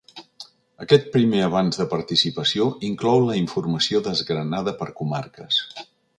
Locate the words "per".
4.83-4.91